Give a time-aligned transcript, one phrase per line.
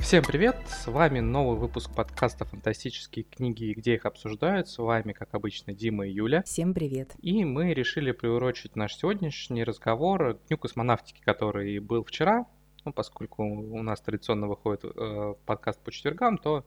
[0.00, 0.56] Всем привет!
[0.66, 4.66] С вами новый выпуск подкаста «Фантастические книги и где их обсуждают».
[4.66, 6.42] С вами, как обычно, Дима и Юля.
[6.42, 7.12] Всем привет!
[7.20, 12.46] И мы решили приурочить наш сегодняшний разговор к Дню космонавтики, который был вчера.
[12.84, 16.64] Ну, поскольку у нас традиционно выходит э, подкаст по четвергам, то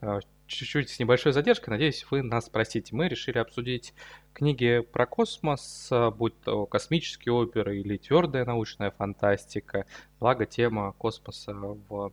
[0.00, 2.94] э, чуть-чуть с небольшой задержкой, надеюсь, вы нас простите.
[2.94, 3.92] Мы решили обсудить
[4.32, 9.86] книги про космос, э, будь то космические оперы или твердая научная фантастика.
[10.20, 12.12] Благо, тема космоса в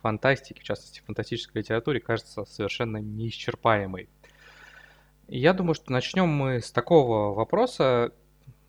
[0.00, 4.08] фантастике, в частности, фантастической литературе, кажется совершенно неисчерпаемой.
[5.28, 8.12] Я думаю, что начнем мы с такого вопроса.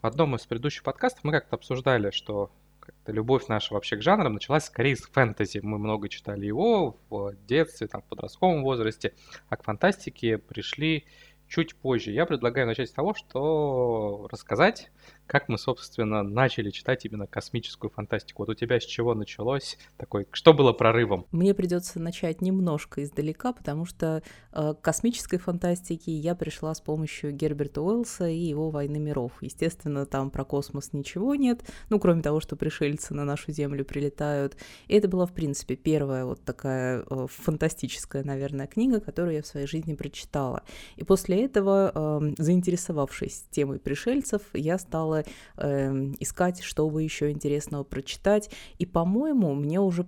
[0.02, 4.34] В одном из предыдущих подкастов мы как-то обсуждали, что как-то любовь наша вообще к жанрам
[4.34, 5.59] началась скорее с фэнтези.
[5.62, 9.13] Мы много читали его в детстве, там, в подростковом возрасте,
[9.48, 11.05] а к фантастике пришли
[11.48, 12.12] чуть позже.
[12.12, 14.91] Я предлагаю начать с того, что рассказать,
[15.30, 18.42] как мы, собственно, начали читать именно космическую фантастику.
[18.42, 19.78] Вот у тебя с чего началось?
[19.96, 21.28] Такой, что было прорывом?
[21.32, 27.32] Мне придется начать немножко издалека, потому что э, к космической фантастике я пришла с помощью
[27.32, 29.34] Герберта Уэллса и его «Войны миров».
[29.41, 34.58] Естественно, там про космос ничего нет, ну, кроме того, что пришельцы на нашу Землю прилетают.
[34.88, 39.48] И это была, в принципе, первая вот такая э, фантастическая, наверное, книга, которую я в
[39.48, 40.64] своей жизни прочитала.
[40.96, 45.18] И после этого, э, заинтересовавшись темой пришельцев, я стала
[45.57, 48.49] э, искать, что бы еще интересного прочитать.
[48.77, 50.05] И, по-моему, мне уже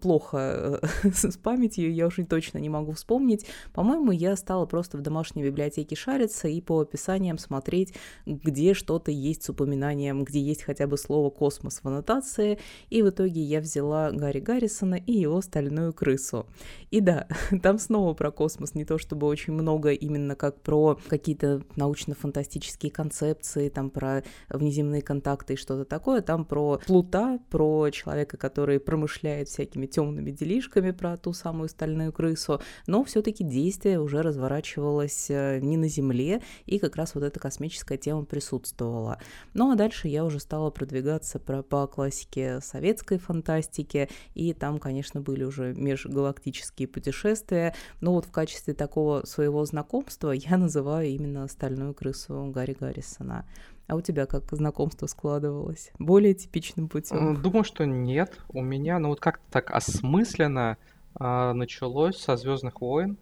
[0.00, 3.46] плохо э, с памятью, я уже точно не могу вспомнить.
[3.72, 7.94] По-моему, я стала просто в домашней библиотеке шариться и по описаниям смотреть,
[8.26, 12.58] где что-то есть с упоминанием, где есть хотя бы слово «космос» в аннотации.
[12.90, 16.46] И в итоге я взяла Гарри Гаррисона и его «Стальную крысу».
[16.90, 17.26] И да,
[17.62, 23.68] там снова про космос, не то чтобы очень много именно как про какие-то научно-фантастические концепции,
[23.68, 29.61] там про внеземные контакты и что-то такое, там про Плута, про человека, который промышляет всякими
[29.62, 35.76] всякими темными делишками про ту самую стальную крысу, но все-таки действие уже разворачивалось э, не
[35.76, 39.18] на Земле, и как раз вот эта космическая тема присутствовала.
[39.54, 45.20] Ну а дальше я уже стала продвигаться про, по классике советской фантастики, и там, конечно,
[45.20, 51.94] были уже межгалактические путешествия, но вот в качестве такого своего знакомства я называю именно «Стальную
[51.94, 53.46] крысу» Гарри Гаррисона.
[53.86, 55.90] А у тебя как знакомство складывалось?
[55.98, 57.40] Более типичным путем?
[57.42, 58.38] Думаю, что нет.
[58.48, 60.78] У меня, ну вот как-то так осмысленно
[61.14, 63.18] а, началось со Звездных войн.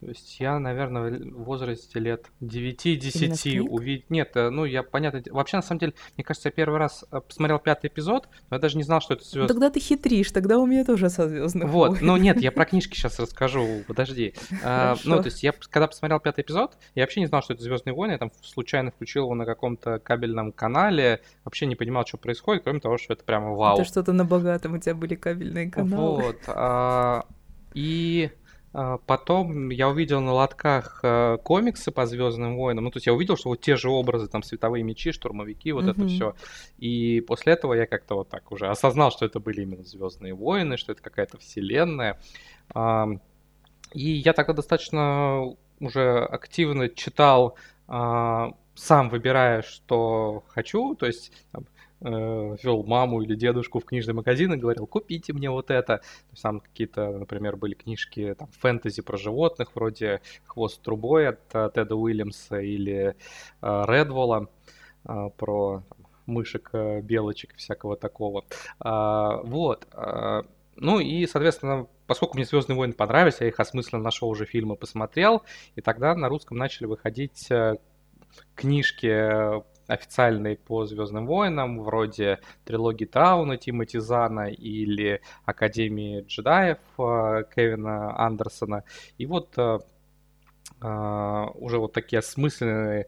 [0.00, 4.04] То есть я, наверное, в возрасте лет 9-10 увидел...
[4.08, 5.22] Нет, э, ну я, понятно...
[5.30, 8.60] Вообще, на самом деле, мне кажется, я первый раз э, посмотрел пятый эпизод, но я
[8.60, 9.24] даже не знал, что это.
[9.34, 12.64] Ну, тогда ты хитришь, тогда у меня тоже со звездных Вот, ну нет, я про
[12.66, 14.32] книжки сейчас расскажу, подожди.
[14.64, 17.62] А, ну, то есть я, когда посмотрел пятый эпизод, я вообще не знал, что это
[17.62, 22.16] Звездные войны, я там случайно включил его на каком-то кабельном канале, вообще не понимал, что
[22.16, 23.76] происходит, кроме того, что это прямо вау.
[23.78, 26.22] Это что-то на богатом, у тебя были кабельные каналы.
[26.22, 27.26] Вот, а,
[27.74, 28.30] и
[28.72, 32.84] потом я увидел на лотках э, комиксы по Звездным войнам.
[32.84, 35.84] Ну, то есть я увидел, что вот те же образы, там световые мечи, штурмовики, вот
[35.84, 35.90] mm-hmm.
[35.90, 36.34] это все.
[36.78, 40.76] И после этого я как-то вот так уже осознал, что это были именно Звездные войны,
[40.76, 42.20] что это какая-то вселенная.
[43.92, 47.56] И я тогда достаточно уже активно читал,
[47.88, 50.94] а, сам выбирая, что хочу.
[50.94, 51.32] То есть
[52.00, 56.00] вел маму или дедушку в книжный магазин и говорил, купите мне вот это.
[56.40, 61.96] Там какие-то, например, были книжки там, фэнтези про животных, вроде «Хвост трубой» от э, Теда
[61.96, 63.14] Уильямса или
[63.62, 64.48] э, Редвола
[65.04, 68.44] э, про там, мышек, э, белочек и всякого такого.
[68.78, 69.86] А, вот.
[70.76, 75.42] Ну и, соответственно, поскольку мне Звездные войны понравились, я их осмысленно нашел уже фильмы, посмотрел,
[75.76, 77.48] и тогда на русском начали выходить
[78.54, 88.18] книжки официальные по Звездным войнам, вроде трилогии Трауна Тимоти Зана или Академии джедаев э, Кевина
[88.18, 88.84] Андерсона.
[89.18, 89.78] И вот э,
[90.80, 93.06] э, уже вот такие осмысленные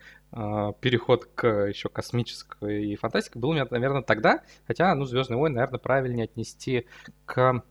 [0.81, 5.79] переход к еще космической фантастике был у меня, наверное, тогда, хотя, ну, Звездные войны, наверное,
[5.79, 6.87] правильнее отнести
[7.27, 7.63] к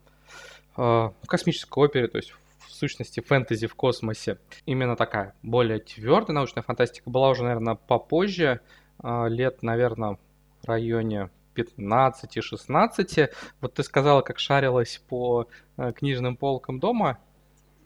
[0.76, 4.38] космической опере, то есть в сущности фэнтези в космосе.
[4.68, 8.62] Именно такая более твердая научная фантастика была уже, наверное, попозже,
[9.04, 10.18] лет, наверное,
[10.62, 13.30] в районе 15-16.
[13.62, 17.20] Вот ты сказала, как шарилась по э, книжным полкам дома,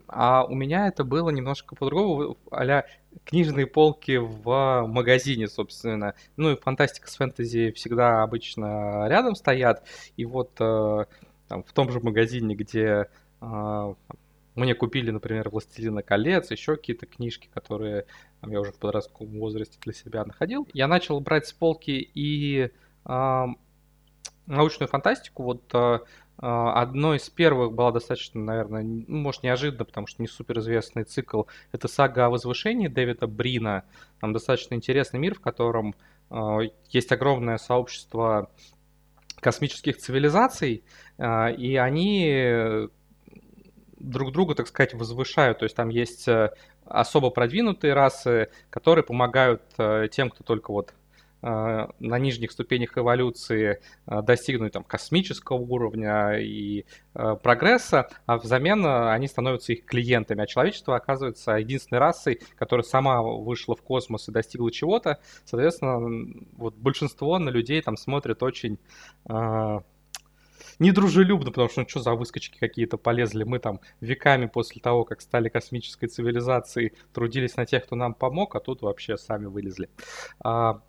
[0.07, 2.83] а у меня это было немножко по-другому, а
[3.23, 6.13] книжные полки в магазине, собственно.
[6.37, 9.83] Ну и фантастика с фэнтези всегда обычно рядом стоят.
[10.15, 11.05] И вот э,
[11.47, 13.07] там, в том же магазине, где
[13.41, 13.93] э,
[14.55, 18.05] мне купили, например, «Властелина колец», еще какие-то книжки, которые
[18.41, 20.67] там, я уже в подростковом возрасте для себя находил.
[20.73, 22.71] Я начал брать с полки и
[23.05, 23.45] э,
[24.45, 25.43] научную фантастику.
[25.43, 25.99] Вот э,
[26.37, 31.43] Одной из первых была достаточно, наверное, ну, может, неожиданно, потому что не суперизвестный цикл.
[31.71, 33.85] Это сага о возвышении Дэвида Брина.
[34.19, 35.95] Там достаточно интересный мир, в котором
[36.89, 38.51] есть огромное сообщество
[39.39, 40.83] космических цивилизаций,
[41.17, 42.89] и они
[43.97, 45.59] друг друга, так сказать, возвышают.
[45.59, 46.51] То есть там есть э,
[46.85, 50.93] особо продвинутые расы, которые помогают э, тем, кто только вот
[51.41, 59.73] э, на нижних ступенях эволюции достигнуть там космического уровня и прогресса, а взамен они становятся
[59.73, 65.19] их клиентами, а человечество оказывается единственной расой, которая сама вышла в космос и достигла чего-то.
[65.45, 68.77] Соответственно, вот большинство на людей там смотрит очень
[70.79, 73.43] недружелюбно, потому что ну что за выскочки какие-то полезли.
[73.43, 78.55] Мы там веками после того, как стали космической цивилизацией, трудились на тех, кто нам помог,
[78.55, 79.89] а тут вообще сами вылезли.
[80.43, 80.81] А,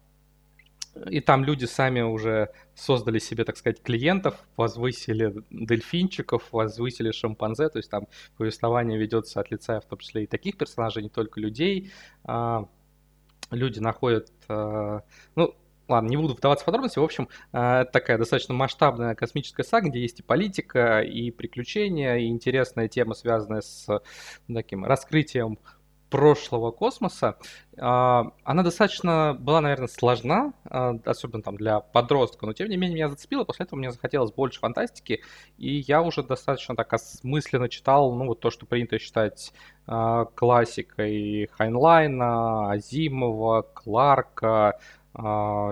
[1.10, 7.78] и там люди сами уже создали себе, так сказать, клиентов, возвысили дельфинчиков, возвысили шимпанзе, то
[7.78, 11.92] есть там повествование ведется от лица, в том числе и таких персонажей, не только людей.
[12.24, 12.66] А,
[13.50, 15.02] люди находят, а,
[15.34, 15.54] ну,
[15.88, 16.98] Ладно, не буду вдаваться в подробности.
[16.98, 22.26] В общем, э, такая достаточно масштабная космическая сага, где есть и политика, и приключения, и
[22.26, 24.02] интересная тема, связанная с
[24.48, 25.58] таким раскрытием
[26.10, 27.36] прошлого космоса.
[27.78, 32.94] А, она достаточно была, наверное, сложна, а, особенно там для подростка, но тем не менее
[32.94, 33.44] меня зацепила.
[33.44, 35.22] После этого мне захотелось больше фантастики,
[35.58, 39.52] и я уже достаточно так осмысленно читал, ну, вот то, что принято считать
[39.86, 44.78] а, классикой Хайнлайна, Азимова, Кларка,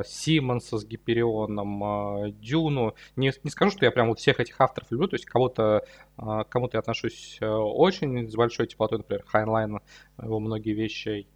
[0.07, 2.95] Симмонса с Гиперионом, а, Дюну.
[3.17, 5.85] Не, не скажу, что я прям вот всех этих авторов люблю, то есть кого-то,
[6.17, 9.81] а, кому-то я отношусь э, очень с большой теплотой, например, Хайнлайн,
[10.23, 11.27] его многие вещи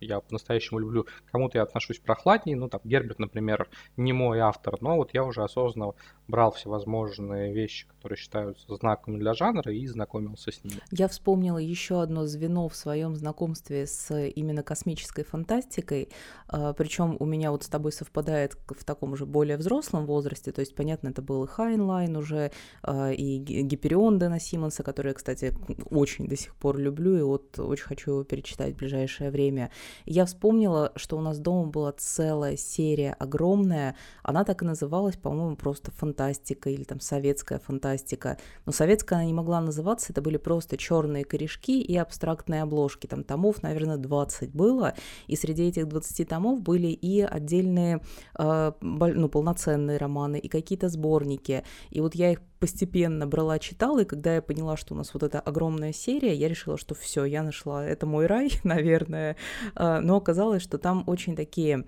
[0.00, 1.06] я по-настоящему люблю.
[1.30, 5.42] Кому-то я отношусь прохладнее, ну, там, Герберт, например, не мой автор, но вот я уже
[5.42, 5.94] осознанно
[6.26, 10.80] брал всевозможные вещи, которые считаются знаками для жанра, и знакомился с ними.
[10.90, 16.10] Я вспомнила еще одно звено в своем знакомстве с именно космической фантастикой,
[16.48, 20.60] а, причем у меня вот с тобой совпадает в таком же более взрослом возрасте, то
[20.60, 22.52] есть, понятно, это был и Хайнлайн уже,
[22.82, 25.54] а, и Гиперион Дэна Симмонса, который кстати,
[25.90, 29.70] очень до сих пор люблю, и вот очень хочу его перечитать в ближайшее время.
[30.06, 35.56] Я вспомнила, что у нас дома была целая серия огромная, она так и называлась, по-моему,
[35.56, 38.38] просто фантастика или там советская фантастика.
[38.66, 43.06] Но советская она не могла называться, это были просто черные корешки и абстрактные обложки.
[43.06, 44.94] Там томов, наверное, 20 было,
[45.26, 48.00] и среди этих 20 томов были и отдельные,
[48.38, 51.64] э, ну, полноценные романы, и какие-то сборники.
[51.90, 55.22] И вот я их постепенно брала, читала, и когда я поняла, что у нас вот
[55.22, 59.36] эта огромная серия, я решила, что все, я нашла, это мой рай, наверное,
[59.74, 61.84] а, но оказалось, что там очень такие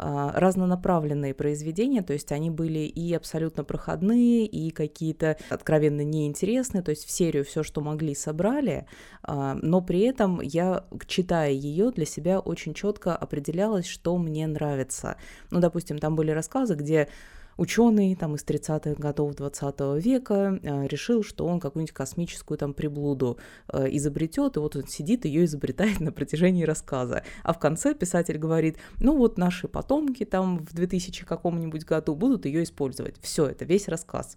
[0.00, 6.90] а, разнонаправленные произведения, то есть они были и абсолютно проходные, и какие-то откровенно неинтересные, то
[6.90, 8.86] есть в серию все, что могли, собрали,
[9.24, 15.16] а, но при этом я, читая ее, для себя очень четко определялась, что мне нравится.
[15.50, 17.08] Ну, допустим, там были рассказы, где
[17.58, 23.38] ученый там из 30-х годов 20 века э, решил, что он какую-нибудь космическую там приблуду
[23.70, 27.24] э, изобретет, и вот он сидит, ее изобретает на протяжении рассказа.
[27.42, 32.46] А в конце писатель говорит, ну вот наши потомки там в 2000 каком-нибудь году будут
[32.46, 33.16] ее использовать.
[33.20, 34.36] Все, это весь рассказ.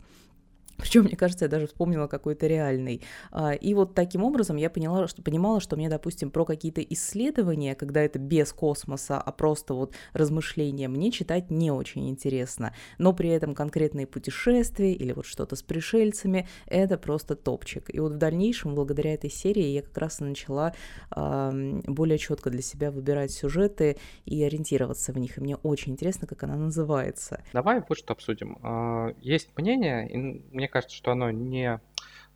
[0.82, 3.02] Причем, мне кажется, я даже вспомнила какой-то реальный.
[3.32, 7.76] А, и вот таким образом я поняла, что, понимала, что мне, допустим, про какие-то исследования,
[7.76, 12.74] когда это без космоса, а просто вот размышления, мне читать не очень интересно.
[12.98, 17.94] Но при этом конкретные путешествия или вот что-то с пришельцами, это просто топчик.
[17.94, 20.74] И вот в дальнейшем, благодаря этой серии, я как раз и начала
[21.16, 25.38] э, более четко для себя выбирать сюжеты и ориентироваться в них.
[25.38, 27.44] И мне очень интересно, как она называется.
[27.54, 28.58] Давай вот что обсудим.
[28.64, 31.80] А, есть мнение, и мне кажется, что оно не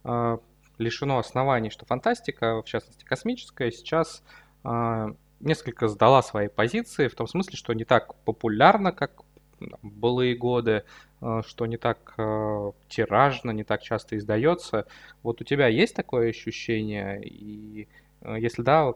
[0.04, 0.38] э,
[0.77, 4.24] лишено оснований, что фантастика, в частности космическая, сейчас
[4.63, 5.08] э,
[5.39, 9.24] несколько сдала свои позиции, в том смысле, что не так популярно, как
[9.82, 10.84] былые годы,
[11.22, 14.86] э, что не так э, тиражно, не так часто издается.
[15.24, 17.22] Вот у тебя есть такое ощущение?
[17.24, 17.88] И
[18.22, 18.94] э, если да,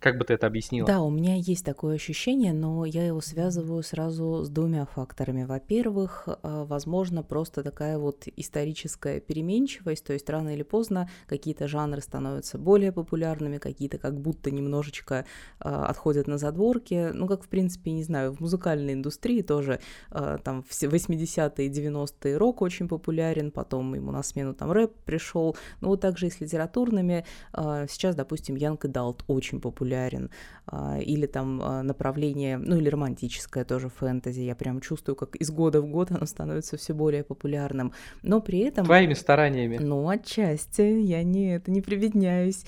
[0.00, 0.86] как бы ты это объяснила?
[0.86, 5.42] Да, у меня есть такое ощущение, но я его связываю сразу с двумя факторами.
[5.42, 12.00] Во-первых, а, возможно, просто такая вот историческая переменчивость, то есть рано или поздно какие-то жанры
[12.00, 15.24] становятся более популярными, какие-то как будто немножечко
[15.58, 17.10] а, отходят на задворки.
[17.12, 22.36] Ну, как, в принципе, не знаю, в музыкальной индустрии тоже а, там в 80-е, 90-е
[22.36, 25.56] рок очень популярен, потом ему на смену там рэп пришел.
[25.80, 27.24] Ну, вот также и с литературными.
[27.52, 30.30] Сейчас, допустим, Янг Далт очень популярен популярен,
[30.70, 35.50] а, или там а, направление, ну или романтическое тоже фэнтези, я прям чувствую, как из
[35.50, 37.92] года в год оно становится все более популярным,
[38.22, 38.84] но при этом...
[38.84, 39.78] Твоими стараниями.
[39.78, 42.64] Ну, отчасти, я не, это не прибедняюсь,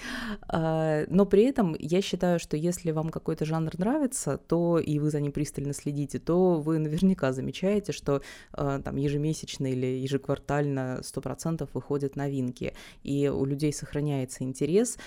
[0.48, 5.10] а, но при этом я считаю, что если вам какой-то жанр нравится, то и вы
[5.10, 8.22] за ним пристально следите, то вы наверняка замечаете, что
[8.52, 12.72] там ежемесячно или ежеквартально 100% выходят новинки,
[13.02, 14.98] и у людей сохраняется интерес,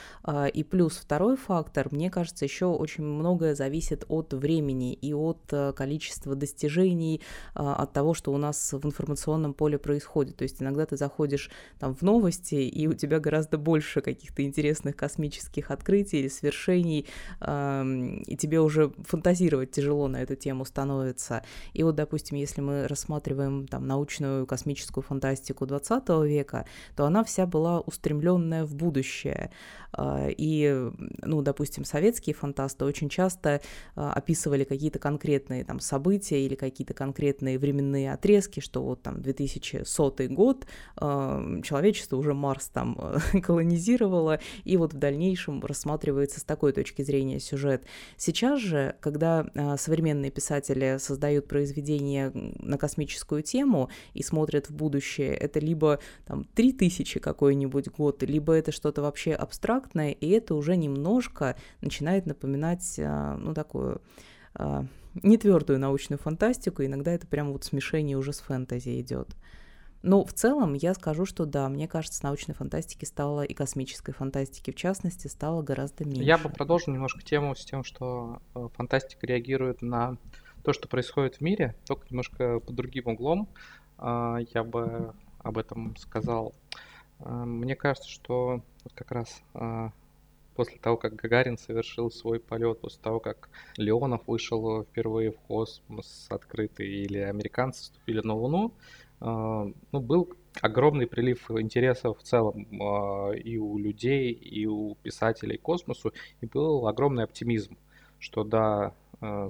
[0.53, 5.73] и плюс второй фактор, мне кажется, еще очень многое зависит от времени и от э,
[5.73, 7.21] количества достижений,
[7.55, 10.37] а, от того, что у нас в информационном поле происходит.
[10.37, 14.95] То есть иногда ты заходишь там в новости, и у тебя гораздо больше каких-то интересных
[14.95, 17.07] космических открытий или свершений,
[17.41, 21.43] и тебе уже фантазировать тяжело на эту тему становится.
[21.73, 27.45] И вот, допустим, если мы рассматриваем там научную космическую фантастику 20 века, то она вся
[27.45, 29.51] была устремленная в будущее.
[29.91, 30.91] А, и,
[31.21, 33.61] ну, допустим, советские фантасты очень часто
[33.95, 40.15] а, описывали какие-то конкретные там события или какие-то конкретные временные отрезки, что вот там 2100
[40.29, 42.97] год а, человечество уже Марс там
[43.43, 47.85] колонизировало, и вот в дальнейшем рассматривается с такой точки зрения сюжет.
[48.17, 49.45] Сейчас же, когда
[49.77, 57.19] современные писатели создают произведения на космическую тему и смотрят в будущее, это либо там 3000
[57.19, 63.53] какой-нибудь год, либо это что-то вообще абстрактное, и это уже немножко начинает напоминать, а, ну,
[63.53, 64.01] такую
[64.55, 64.85] а,
[65.15, 69.35] не твердую научную фантастику, иногда это прям вот смешение уже с фэнтези идет.
[70.01, 74.71] Но в целом я скажу, что да, мне кажется, научной фантастики стало и космической фантастики
[74.71, 76.23] в частности стало гораздо меньше.
[76.23, 80.17] Я бы продолжил немножко тему с тем, что э, фантастика реагирует на
[80.63, 83.47] то, что происходит в мире, только немножко под другим углом.
[83.97, 86.53] А, я бы об этом сказал.
[87.19, 89.41] Мне кажется, что вот как раз
[90.55, 96.27] после того, как Гагарин совершил свой полет, после того, как Леонов вышел впервые в космос
[96.29, 98.73] открытый, или американцы вступили на Луну,
[99.19, 105.57] а, ну, был огромный прилив интереса в целом а, и у людей, и у писателей
[105.57, 107.77] космосу, и был огромный оптимизм,
[108.19, 108.93] что да,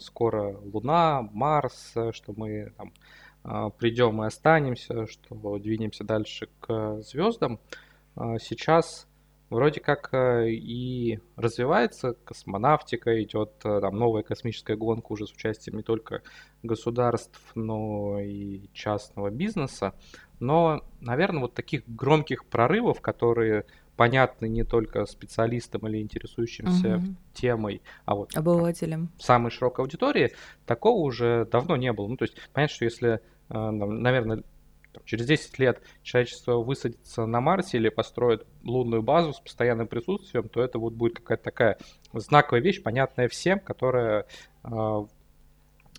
[0.02, 7.60] скоро Луна, Марс, что мы там придем и останемся, что двинемся дальше к звездам.
[8.16, 9.08] Сейчас
[9.54, 15.78] вроде как э, и развивается космонавтика, идет э, там новая космическая гонка уже с участием
[15.78, 16.22] не только
[16.64, 19.94] государств, но и частного бизнеса.
[20.40, 27.16] Но, наверное, вот таких громких прорывов, которые понятны не только специалистам или интересующимся угу.
[27.34, 30.34] темой, а вот обывателям, самой широкой аудитории,
[30.66, 32.08] такого уже давно не было.
[32.08, 34.44] Ну, то есть, понятно, что если, э, наверное,
[34.94, 40.48] там, через 10 лет человечество высадится на Марсе или построит лунную базу с постоянным присутствием,
[40.48, 41.78] то это вот будет какая-то такая
[42.14, 44.26] знаковая вещь, понятная всем, которая
[44.64, 45.06] э,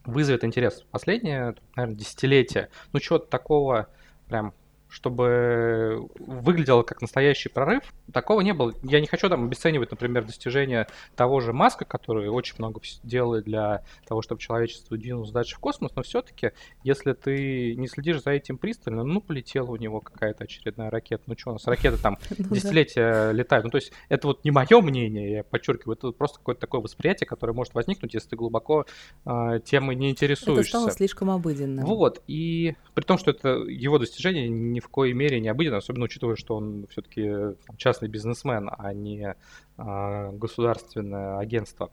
[0.04, 0.84] вызовет интерес.
[0.90, 3.88] Последнее, наверное, десятилетие, ну чего-то такого
[4.28, 4.54] прям
[4.94, 7.82] чтобы выглядело как настоящий прорыв.
[8.12, 8.72] Такого не было.
[8.84, 10.86] Я не хочу там обесценивать, например, достижения
[11.16, 15.90] того же Маска, который очень много делает для того, чтобы человечество двинулось дальше в космос,
[15.96, 16.52] но все-таки,
[16.84, 21.24] если ты не следишь за этим пристально, ну, полетела у него какая-то очередная ракета.
[21.26, 23.64] Ну, что у нас, ракеты там ну десятилетия летают.
[23.64, 27.26] Ну, то есть, это вот не мое мнение, я подчеркиваю, это просто какое-то такое восприятие,
[27.26, 28.86] которое может возникнуть, если ты глубоко
[29.26, 30.60] э, темой не интересуешься.
[30.60, 31.84] Это стало слишком обыденным.
[31.84, 36.04] Вот, и при том, что это его достижение не в коей мере не обыденно, особенно
[36.04, 39.34] учитывая, что он все-таки частный бизнесмен, а не
[39.76, 41.90] а, государственное агентство.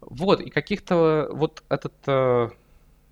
[0.00, 2.48] Вот, и каких-то вот этот э,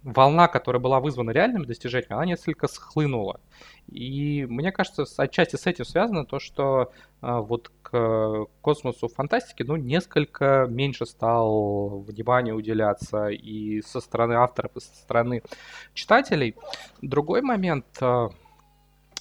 [0.02, 3.40] волна, которая была вызвана реальными достижениями, она несколько схлынула.
[3.88, 9.76] И мне кажется, отчасти с этим связано то, что э, вот к космосу фантастики, ну,
[9.76, 15.42] несколько меньше стал внимания уделяться и со стороны авторов, и со стороны
[15.94, 16.54] читателей.
[17.02, 18.28] Другой момент, э,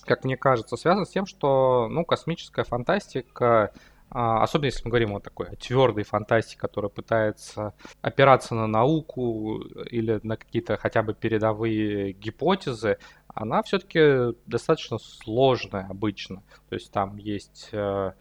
[0.07, 3.71] как мне кажется, связан с тем, что, ну, космическая фантастика,
[4.09, 9.59] а, особенно если мы говорим о такой твердой фантастике, которая пытается опираться на науку
[9.91, 12.97] или на какие-то хотя бы передовые гипотезы,
[13.27, 16.41] она все-таки достаточно сложная обычно.
[16.69, 18.13] То есть там есть э,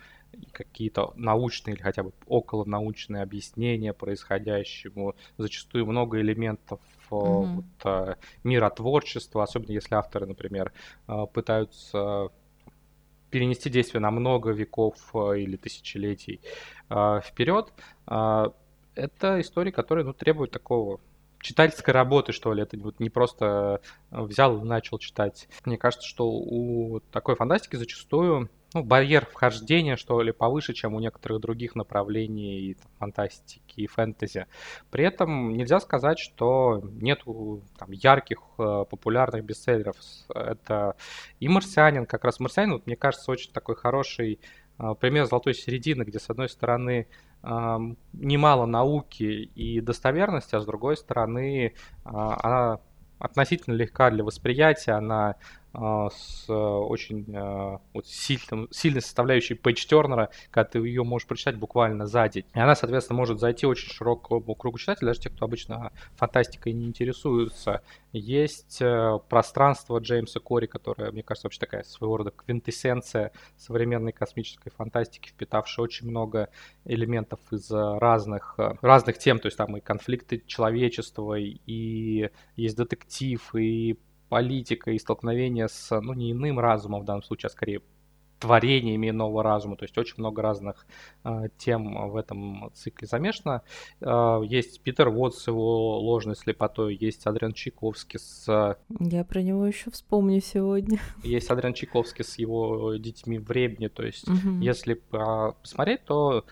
[0.53, 7.55] какие-то научные или хотя бы околонаучные объяснения происходящему, зачастую много элементов mm-hmm.
[7.55, 10.73] вот, а, миротворчества, особенно если авторы, например,
[11.07, 12.29] а, пытаются
[13.31, 16.41] перенести действие на много веков или тысячелетий
[16.89, 17.73] вперед.
[18.07, 21.01] Это истории, которые ну, требуют такого
[21.41, 22.63] читательской работы, что ли.
[22.63, 25.49] Это вот не просто взял и начал читать.
[25.65, 31.01] Мне кажется, что у такой фантастики зачастую ну, барьер вхождения, что ли, повыше, чем у
[31.01, 34.47] некоторых других направлений там, фантастики и фэнтези.
[34.91, 37.23] При этом нельзя сказать, что нет
[37.89, 39.97] ярких э, популярных бестселлеров.
[40.29, 40.95] Это
[41.41, 44.41] и «Марсианин», как раз «Марсианин», вот, мне кажется, очень такой хороший
[44.79, 47.07] э, пример золотой середины, где, с одной стороны,
[47.43, 47.79] э,
[48.13, 49.23] немало науки
[49.55, 51.73] и достоверности, а с другой стороны,
[52.05, 52.81] она
[53.19, 55.37] относительно легка для восприятия, она
[55.77, 62.07] с э, очень э, вот, сильным, сильной составляющей пейдж-тернера, когда ты ее можешь прочитать буквально
[62.07, 62.45] за день.
[62.55, 66.87] И она, соответственно, может зайти очень широкому кругу читателей, даже те, кто обычно фантастикой не
[66.87, 67.83] интересуются.
[68.13, 74.71] Есть э, пространство Джеймса Кори, которое, мне кажется, вообще такая своего рода квинтэссенция современной космической
[74.71, 76.49] фантастики, впитавшая очень много
[76.87, 83.99] элементов из разных, разных тем, то есть там и конфликты человечества, и есть детектив, и
[84.29, 87.83] политика и столкновение с, ну, не иным разумом в данном случае, а скорее
[88.39, 90.87] творениями иного разума, то есть очень много разных
[91.25, 93.63] э, тем в этом цикле замешано.
[94.01, 98.77] Э, есть Питер Вот с его ложной слепотой, есть Адриан Чайковский с...
[99.01, 100.99] Я про него еще вспомню сегодня.
[101.23, 104.61] Есть Адриан Чайковский с его детьми в Ребне, то есть угу.
[104.61, 106.45] если посмотреть, то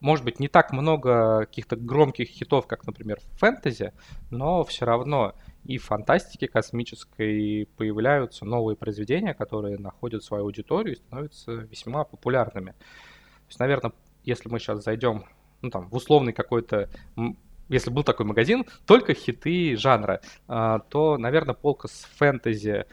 [0.00, 3.92] может быть, не так много каких-то громких хитов, как, например, в фэнтези,
[4.30, 10.98] но все равно и в фантастике космической появляются новые произведения, которые находят свою аудиторию и
[10.98, 12.72] становятся весьма популярными.
[12.72, 13.92] То есть, наверное,
[14.24, 15.24] если мы сейчас зайдем
[15.62, 16.88] ну, там, в условный какой-то
[17.68, 22.84] если был такой магазин, только хиты жанра, а, то, наверное, полка с фэнтези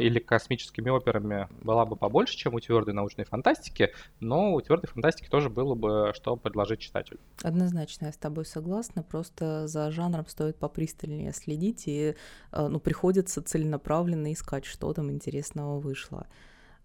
[0.00, 5.28] или космическими операми была бы побольше, чем у твердой научной фантастики, но у твердой фантастики
[5.28, 7.18] тоже было бы что предложить читателю.
[7.42, 12.14] Однозначно, я с тобой согласна, просто за жанром стоит попристальнее следить, и
[12.52, 16.26] а, ну, приходится целенаправленно искать, что там интересного вышло.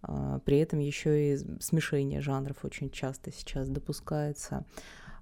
[0.01, 4.65] А, при этом еще и смешение жанров очень часто сейчас допускается.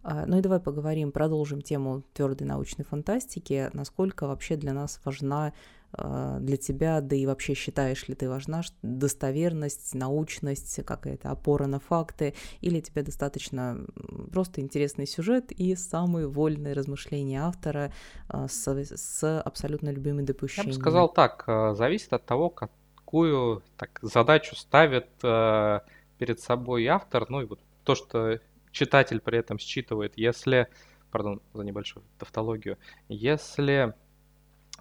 [0.02, 3.70] Ну и давай поговорим, продолжим тему твердой научной фантастики.
[3.74, 5.52] Насколько вообще для нас важна а,
[5.92, 12.36] для тебя, да и вообще считаешь ли ты важна достоверность, научность, какая-то опора на факты,
[12.62, 13.86] или тебе достаточно
[14.32, 17.92] просто интересный сюжет и самые вольные размышления автора
[18.28, 20.72] а, с, с абсолютно любыми допущениями?
[20.72, 27.26] Я бы сказал так, а, зависит от того, какую так, задачу ставит перед собой автор,
[27.30, 28.40] ну и вот то, что
[28.72, 30.68] читатель при этом считывает, если,
[31.12, 33.96] пардон за небольшую тавтологию, если,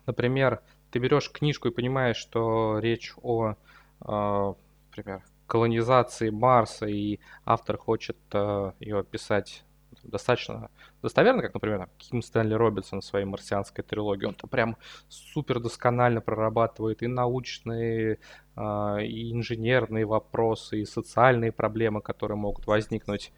[0.07, 3.55] например, ты берешь книжку и понимаешь, что речь о,
[4.01, 4.55] э,
[4.90, 9.64] например, колонизации Марса, и автор хочет э, ее описать
[10.05, 10.70] достаточно
[11.03, 14.27] достоверно, как, например, Ким Стэнли Робинсон в своей марсианской трилогии.
[14.27, 14.77] Он там прям
[15.09, 18.18] супер досконально прорабатывает и научные,
[18.57, 23.33] э, и инженерные вопросы, и социальные проблемы, которые могут возникнуть.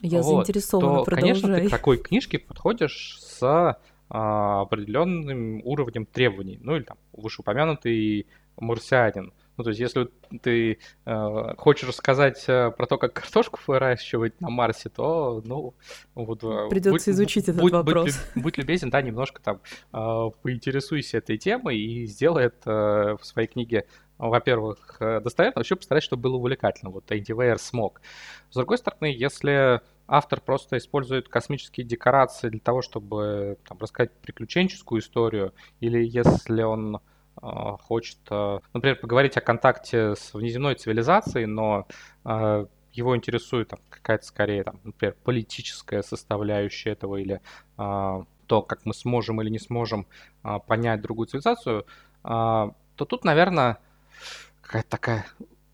[0.00, 1.40] Я вот, заинтересована, то, продолжай.
[1.40, 3.78] конечно, ты к такой книжке подходишь с
[4.12, 6.58] определенным уровнем требований.
[6.60, 8.26] Ну или там вышеупомянутый
[8.58, 9.32] марсианин.
[9.58, 10.08] Ну, то есть, если
[10.40, 15.74] ты э, хочешь рассказать э, про то, как картошку выращивать на Марсе, то, ну,
[16.14, 16.42] вот...
[16.42, 18.18] Э, Придется будь, изучить этот будь, вопрос.
[18.34, 19.60] Будь, будь любезен, да, немножко там
[19.92, 23.86] э, поинтересуйся этой темой и сделай это в своей книге
[24.18, 26.92] во-первых, достоверно, вообще постарайся, чтобы было увлекательно.
[26.92, 28.00] Вот Вейер смог.
[28.50, 29.80] С другой стороны, если
[30.12, 36.96] автор просто использует космические декорации для того, чтобы там, рассказать приключенческую историю, или если он
[36.96, 37.00] э,
[37.80, 41.86] хочет, э, например, поговорить о контакте с внеземной цивилизацией, но
[42.26, 47.40] э, его интересует там, какая-то скорее, там, например, политическая составляющая этого или
[47.76, 50.06] то, как мы сможем или не сможем
[50.66, 51.86] понять другую цивилизацию,
[52.22, 53.78] то тут, наверное,
[54.60, 55.24] какая-то такая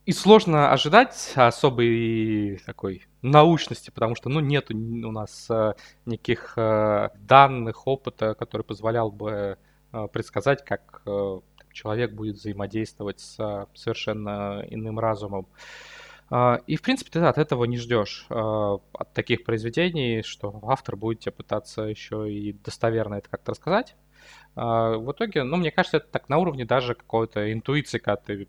[0.09, 5.75] и сложно ожидать особой такой научности, потому что, ну, нет у нас э,
[6.07, 9.59] никаких э, данных, опыта, который позволял бы
[9.93, 11.03] э, предсказать, как
[11.75, 15.47] человек будет взаимодействовать с совершенно иным разумом.
[16.67, 21.33] И, в принципе, ты от этого не ждешь, от таких произведений, что автор будет тебе
[21.33, 23.97] пытаться еще и достоверно это как-то рассказать.
[24.55, 28.49] В итоге, ну, мне кажется, это так на уровне даже какой-то интуиции, когда ты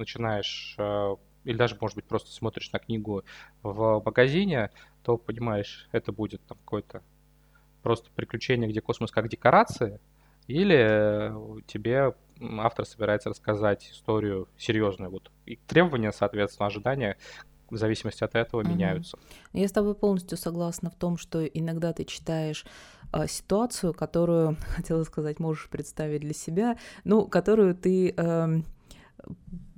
[0.00, 3.24] начинаешь а, или даже, может быть, просто смотришь на книгу
[3.62, 4.70] в магазине,
[5.02, 7.02] то понимаешь, это будет там какое-то
[7.82, 10.00] просто приключение, где космос как декорация,
[10.46, 11.32] или
[11.66, 12.14] тебе
[12.58, 15.10] автор собирается рассказать историю серьезную.
[15.10, 17.16] Вот и требования, соответственно, ожидания
[17.70, 18.70] в зависимости от этого угу.
[18.70, 19.18] меняются.
[19.52, 22.66] Я с тобой полностью согласна в том, что иногда ты читаешь
[23.12, 28.12] э, ситуацию, которую, хотела сказать, можешь представить для себя, ну, которую ты...
[28.16, 28.60] Э,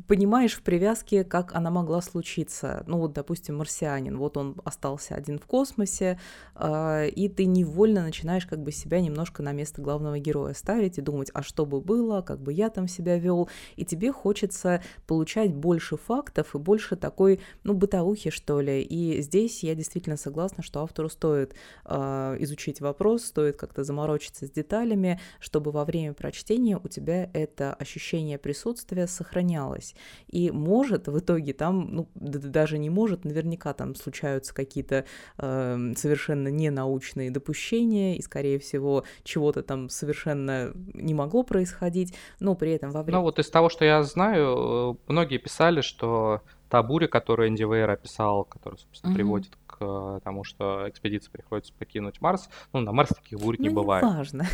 [0.06, 2.84] понимаешь в привязке, как она могла случиться.
[2.86, 6.18] Ну вот, допустим, марсианин, вот он остался один в космосе,
[6.54, 11.02] э, и ты невольно начинаешь как бы себя немножко на место главного героя ставить и
[11.02, 15.54] думать, а что бы было, как бы я там себя вел, и тебе хочется получать
[15.54, 18.82] больше фактов и больше такой, ну, бытовухи, что ли.
[18.82, 24.50] И здесь я действительно согласна, что автору стоит э, изучить вопрос, стоит как-то заморочиться с
[24.50, 29.91] деталями, чтобы во время прочтения у тебя это ощущение присутствия сохранялось.
[30.28, 35.04] И может в итоге там, ну, даже не может, наверняка там случаются какие-то
[35.38, 42.72] э, совершенно ненаучные допущения, и, скорее всего, чего-то там совершенно не могло происходить, но при
[42.72, 43.18] этом во время...
[43.18, 47.64] Ну вот из того, что я знаю, э, многие писали, что та буря, которую Энди
[47.64, 49.14] Вейер описал, которая, собственно, mm-hmm.
[49.14, 52.48] приводит к тому, что экспедиции приходится покинуть Марс.
[52.72, 54.04] Ну, на Марс таких бурь не ну, бывает.
[54.04, 54.46] важно.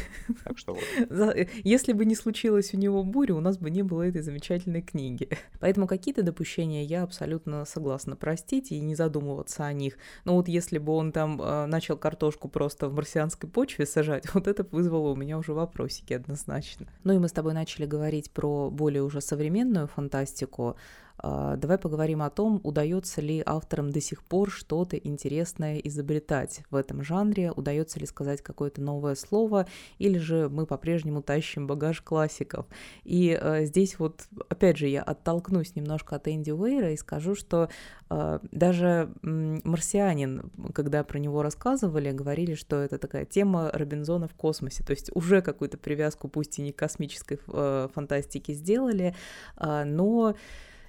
[0.44, 0.82] Так что вот.
[1.64, 5.28] Если бы не случилось у него буря, у нас бы не было этой замечательной книги.
[5.60, 9.98] Поэтому какие-то допущения я абсолютно согласна простить и не задумываться о них.
[10.24, 14.46] Но вот если бы он там э, начал картошку просто в марсианской почве сажать, вот
[14.46, 16.86] это вызвало у меня уже вопросики однозначно.
[17.04, 20.76] Ну и мы с тобой начали говорить про более уже современную фантастику.
[21.20, 26.76] А, давай поговорим о том, удается ли авторам до сих пор что-то интересное изобретать в
[26.76, 29.66] этом жанре, удается ли сказать какое-то новое слово,
[29.98, 32.66] или же мы по-прежнему тащим багаж классиков.
[33.04, 37.68] И э, здесь вот, опять же, я оттолкнусь немножко от Энди Уэйра и скажу, что
[38.10, 44.84] э, даже «Марсианин», когда про него рассказывали, говорили, что это такая тема Робинзона в космосе,
[44.84, 49.14] то есть уже какую-то привязку, пусть и не космической э, фантастики сделали,
[49.56, 50.36] э, но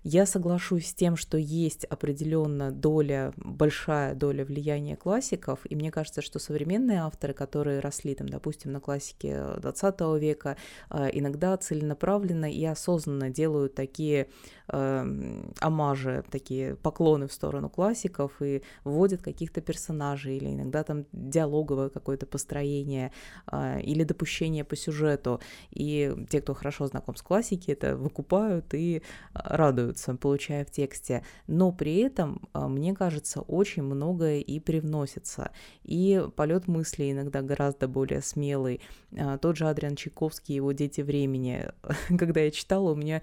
[0.03, 6.21] я соглашусь с тем, что есть определенно доля, большая доля влияния классиков, и мне кажется,
[6.21, 10.57] что современные авторы, которые росли, там, допустим, на классике 20 века,
[10.89, 14.27] а, иногда целенаправленно и осознанно делают такие
[14.67, 21.89] э, омажи, такие поклоны в сторону классиков и вводят каких-то персонажей или иногда там диалоговое
[21.89, 23.11] какое-то построение
[23.51, 25.39] э, или допущение по сюжету.
[25.71, 29.01] И те, кто хорошо знаком с классикой, это выкупают и
[29.89, 31.23] радуются, получая в тексте.
[31.47, 35.51] Но при этом, э, мне кажется, очень многое и привносится.
[35.83, 38.81] И полет мысли иногда гораздо более смелый.
[39.11, 41.65] Э, тот же Адриан Чайковский, его «Дети времени».
[42.19, 43.21] Когда я читала, у меня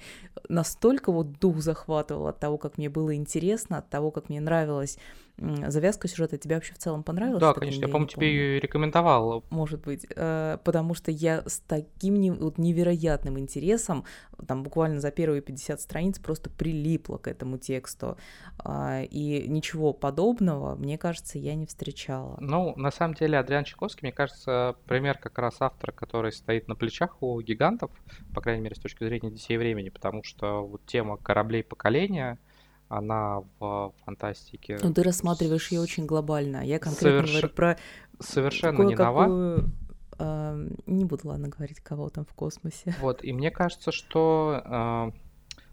[0.48, 4.98] настолько вот дух захватывал от того, как мне было интересно, от того, как мне нравилось
[5.38, 7.40] завязка сюжета тебе вообще в целом понравилась?
[7.40, 9.44] Да, конечно, я, помню, тебе ее рекомендовал.
[9.50, 14.04] Может быть, э, потому что я с таким невероятным интересом,
[14.46, 18.16] там буквально за первые 50 страниц просто прилипла к этому тексту,
[18.64, 22.36] э, и ничего подобного, мне кажется, я не встречала.
[22.40, 26.74] Ну, на самом деле, Адриан Чайковский, мне кажется, пример как раз автора, который стоит на
[26.74, 27.90] плечах у гигантов,
[28.34, 32.38] по крайней мере, с точки зрения детей времени, потому что вот тема кораблей поколения—
[32.88, 34.78] она в фантастике.
[34.82, 36.64] Ну, ты рассматриваешь ее очень глобально.
[36.64, 37.30] Я конкретно Соверш...
[37.30, 37.78] говорю про
[38.20, 39.64] совершенно не нова.
[40.18, 42.94] Э, не буду, ладно, говорить, кого там в космосе.
[43.00, 45.12] Вот, и мне кажется, что, э,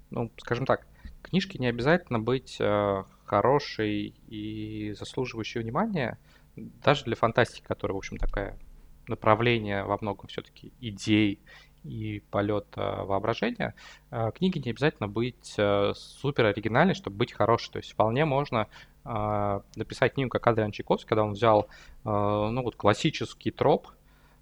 [0.10, 0.88] ну, скажем так,
[1.22, 6.18] книжки не обязательно быть э, хорошей и заслуживающей внимания,
[6.56, 8.60] даже для фантастики, которая, в общем, такая
[9.08, 11.42] направление во многом все-таки идей
[11.84, 13.76] и полет э, воображения,
[14.12, 17.72] э, книги не обязательно быть э, супер оригинальной, чтобы быть хорошей.
[17.72, 18.68] То есть вполне можно
[19.04, 21.68] написать книгу, как Адриан Чайковский, когда он взял
[22.06, 23.90] ну, вот классический троп,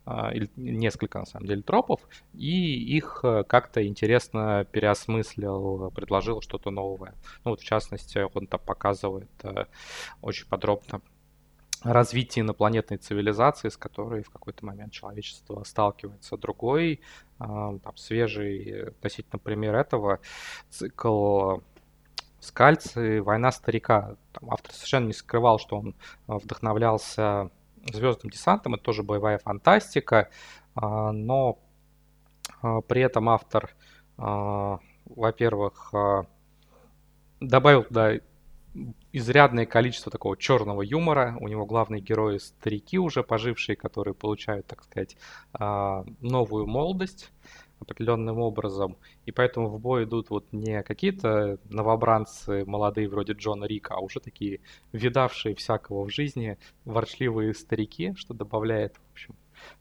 [0.08, 2.02] или несколько, на самом деле, тропов,
[2.36, 7.16] и их как-то интересно переосмыслил, предложил что-то новое.
[7.44, 9.32] Ну вот, в частности, он там показывает
[10.22, 11.02] очень подробно
[11.84, 16.38] развитие инопланетной цивилизации, с которой в какой-то момент человечество сталкивается.
[16.38, 17.02] Другой,
[17.40, 20.20] а, там, свежий относительно пример этого,
[20.70, 21.58] цикл
[22.40, 24.16] Скальцы «Война старика».
[24.32, 25.96] Там автор совершенно не скрывал, что он
[26.28, 27.52] а, вдохновлялся
[27.94, 30.30] «Звездным десантом», это тоже боевая фантастика,
[30.76, 31.60] а, но
[32.88, 33.76] при этом автор,
[34.18, 35.94] во-первых,
[37.40, 38.20] добавил туда
[39.12, 41.38] изрядное количество такого черного юмора.
[41.40, 45.18] У него главные герои старики уже пожившие, которые получают, так сказать,
[45.54, 47.32] а, новую молодость
[47.80, 48.98] определенным образом.
[49.26, 54.20] И поэтому в бой идут вот не какие-то новобранцы молодые вроде Джона Рика, а уже
[54.20, 54.62] такие
[54.94, 59.36] видавшие всякого в жизни ворчливые старики, что добавляет, в общем,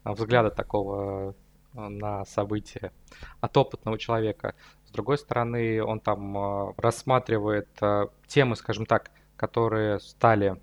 [0.04, 1.34] взгляда такого
[1.74, 2.92] на события
[3.40, 4.54] от опытного человека.
[4.90, 10.60] С другой стороны, он там э, рассматривает э, темы, скажем так, которые стали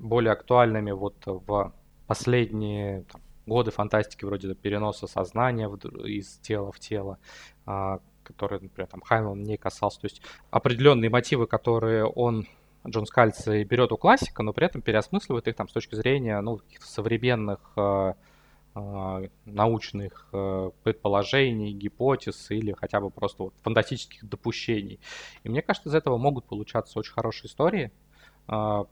[0.00, 1.72] более актуальными вот в
[2.08, 5.68] последние там, годы фантастики, вроде переноса сознания
[6.04, 7.18] из тела в тело,
[7.66, 10.00] а, который, например, там Хайнлан не касался.
[10.00, 12.48] То есть определенные мотивы, которые он
[12.84, 16.56] Джон Скальци берет у классика, но при этом переосмысливает их там с точки зрения ну,
[16.56, 17.60] каких-то современных
[19.44, 25.00] научных э, предположений, гипотез или хотя бы просто вот фантастических допущений.
[25.42, 27.92] И мне кажется, из этого могут получаться очень хорошие истории.
[28.48, 28.84] Э,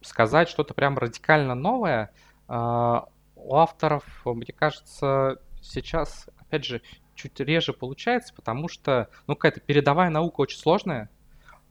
[0.00, 2.12] сказать что-то прям радикально новое
[2.48, 3.00] э,
[3.36, 6.82] у авторов, мне кажется, сейчас, опять же,
[7.14, 11.21] чуть реже получается, потому что, ну, какая-то передовая наука очень сложная, а,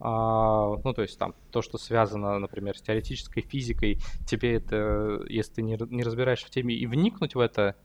[0.04, 5.62] ну, то есть там то, что связано, например, с теоретической физикой, тебе это, если ты
[5.62, 7.76] не, не разбираешься в теме, и вникнуть в это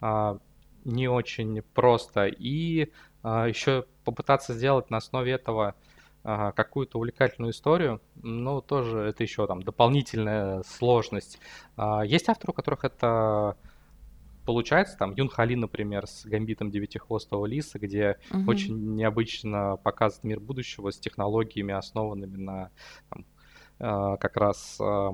[0.00, 0.38] а,
[0.84, 2.26] не очень просто.
[2.26, 2.90] И
[3.22, 5.74] а, еще попытаться сделать на основе этого
[6.22, 11.38] какую-то увлекательную историю, ну, тоже это еще там дополнительная сложность.
[12.06, 13.58] Есть авторы, у которых это
[14.44, 18.50] получается, там Юн Хали, например, с гамбитом девятихвостого лиса, где угу.
[18.50, 22.70] очень необычно показывает мир будущего с технологиями, основанными на
[23.08, 23.24] там,
[23.78, 25.10] э, как раз э,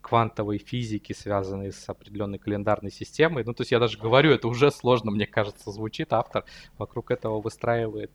[0.00, 3.44] квантовой физики, связанной с определенной календарной системой.
[3.44, 6.12] Ну, то есть я даже говорю, это уже сложно, мне кажется, звучит.
[6.12, 6.44] Автор
[6.78, 8.10] вокруг этого выстраивает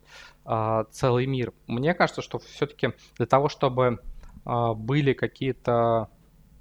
[0.46, 1.54] э, целый мир.
[1.68, 4.00] Мне кажется, что все-таки для того, чтобы
[4.46, 6.10] э, были какие-то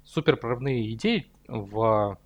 [0.03, 2.17] суперпрорывные идеи в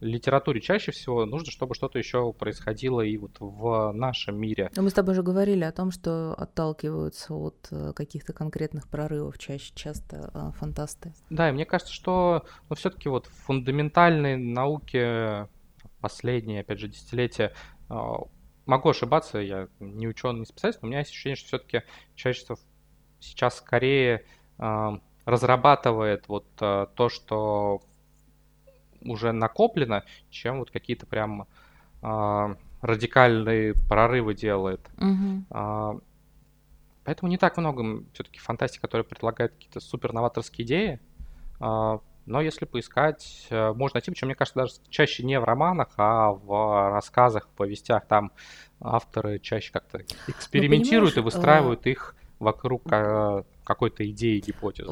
[0.00, 4.70] литературе чаще всего нужно, чтобы что-то еще происходило и вот в нашем мире.
[4.76, 9.38] Но мы с тобой же говорили о том, что отталкиваются от э, каких-то конкретных прорывов
[9.38, 11.14] чаще, часто э, фантасты.
[11.30, 15.48] Да, и мне кажется, что ну, все-таки вот в фундаментальной науке
[16.00, 17.52] последние, опять же, десятилетия
[17.90, 17.94] э,
[18.66, 21.82] могу ошибаться, я не ученый, не специалист, но у меня есть ощущение, что все-таки
[22.14, 22.56] всего
[23.20, 24.24] сейчас скорее
[25.24, 27.80] разрабатывает вот то, что
[29.02, 31.46] уже накоплено, чем вот какие-то прям
[32.02, 34.80] э, радикальные прорывы делает.
[34.96, 35.44] Угу.
[35.50, 35.98] Э,
[37.04, 41.00] поэтому не так много все-таки фантастики, которые предлагают какие-то супер новаторские идеи.
[41.60, 45.88] Э, но если поискать, э, можно найти, причем, мне кажется, даже чаще не в романах,
[45.96, 48.06] а в рассказах, в повестях.
[48.06, 48.32] Там
[48.80, 51.88] авторы чаще как-то ну, экспериментируют и выстраивают а...
[51.88, 52.82] их вокруг
[53.68, 54.90] какой-то идеи, гипотезы.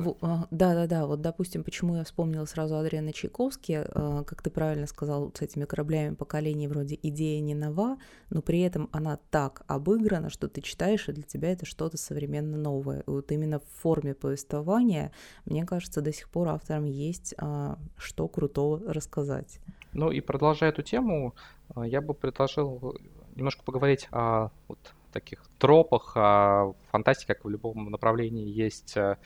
[0.51, 5.41] Да-да-да, вот, допустим, почему я вспомнила сразу Адриана Чайковски, а, как ты правильно сказал, с
[5.41, 7.97] этими кораблями поколений вроде идея не нова,
[8.29, 12.59] но при этом она так обыграна, что ты читаешь, и для тебя это что-то совершенно
[12.59, 13.01] новое.
[13.01, 15.11] И вот именно в форме повествования,
[15.47, 19.61] мне кажется, до сих пор авторам есть а, что крутого рассказать.
[19.95, 21.35] Ну и продолжая эту тему,
[21.75, 22.95] а, я бы предложил
[23.37, 24.79] немножко поговорить о вот,
[25.17, 26.13] таких тропах.
[26.17, 29.17] А в как в любом направлении, есть э,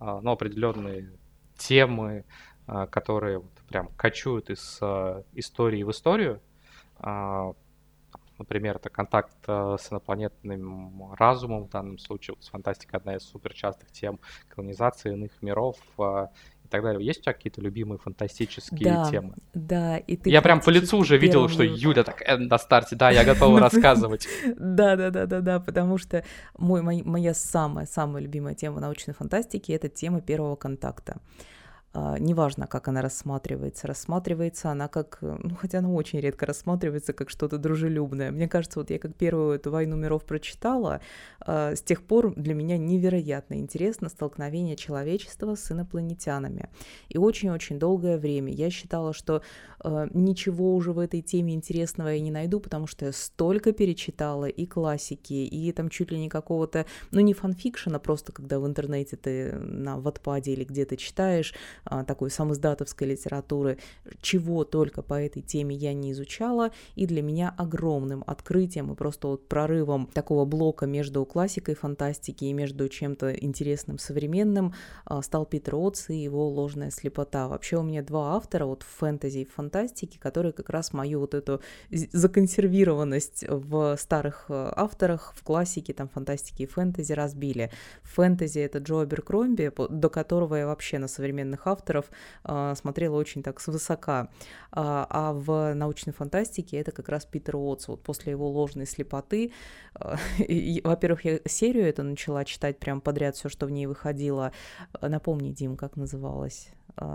[0.00, 1.12] а, ну, определенные
[1.56, 2.24] темы,
[2.66, 6.40] а, которые вот прям качуют из э, истории в историю.
[8.38, 13.52] Например, это контакт э, с инопланетным разумом, в данном случае вот, фантастика одна из супер
[13.52, 15.76] частых тем колонизации иных миров,
[16.68, 17.04] и так далее.
[17.04, 19.34] Есть у тебя какие-то любимые фантастические да, темы?
[19.54, 22.94] Да, и ты Я прям по лицу уже видел, что Юля так э, на старте,
[22.94, 24.28] да, я готова рассказывать.
[24.56, 26.24] Да, да, да, да, да, потому что
[26.58, 31.20] мой, моя самая самая любимая тема научной фантастики это тема первого контакта.
[31.94, 33.86] А, неважно, как она рассматривается.
[33.86, 38.30] Рассматривается она как, э, ну, хотя она очень редко рассматривается как что-то дружелюбное.
[38.30, 41.00] Мне кажется, вот я как первую эту «Войну миров» прочитала,
[41.40, 46.68] а, с тех пор для меня невероятно интересно столкновение человечества с инопланетянами.
[47.08, 49.42] И очень-очень долгое время я считала, что
[49.80, 54.44] а, ничего уже в этой теме интересного я не найду, потому что я столько перечитала
[54.44, 59.16] и классики, и там чуть ли не какого-то, ну, не фанфикшена, просто когда в интернете
[59.16, 61.54] ты на Ватпаде или где-то читаешь,
[62.06, 63.78] такой самоздатовской литературы,
[64.20, 69.28] чего только по этой теме я не изучала, и для меня огромным открытием и просто
[69.28, 74.74] вот прорывом такого блока между классикой фантастики и между чем-то интересным современным
[75.04, 77.48] а, стал Питер Отс и его «Ложная слепота».
[77.48, 81.20] Вообще у меня два автора вот в фэнтези и в фантастике, которые как раз мою
[81.20, 87.70] вот эту законсервированность в старых э, авторах, в классике, там, фантастике и фэнтези разбили.
[88.02, 92.10] Фэнтези— это Джо Аберкромби, до которого я вообще на современных авторов
[92.44, 94.28] э, смотрела очень так свысока.
[94.72, 97.88] А, а в научной фантастике это как раз Питер Уотс.
[97.88, 99.52] Вот после его ложной слепоты,
[100.38, 104.52] и, во-первых, я серию это начала читать прям подряд, все, что в ней выходило.
[105.00, 106.70] Напомни, Дим, как называлась?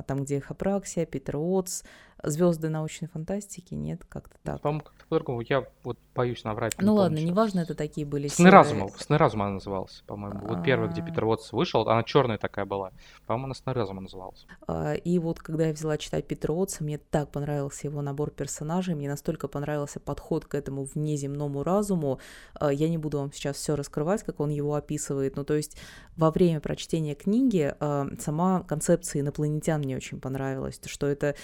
[0.08, 1.84] Там, где Хапраксия, Питер Уотс,
[2.23, 4.62] звезды научной фантастики, нет, как-то так.
[4.62, 5.41] По-моему, как-то по-другому.
[5.41, 6.73] Я вот боюсь наврать.
[6.80, 8.28] Ну ладно, неважно, это такие были.
[8.28, 10.39] Сны разума, Сны разума она называлась, по-моему.
[10.47, 12.91] Вот первая, где Питер Уотс вышел, она черная такая была.
[13.26, 14.45] По-моему, она Сны разума называлась.
[14.67, 18.95] А, и вот когда я взяла читать Питера Уотса, мне так понравился его набор персонажей,
[18.95, 22.19] мне настолько понравился подход к этому внеземному разуму.
[22.56, 25.36] А, я не буду вам сейчас все раскрывать, как он его описывает.
[25.36, 25.78] Ну, то есть
[26.15, 31.36] во время прочтения книги а, сама концепция инопланетян мне очень понравилась, что это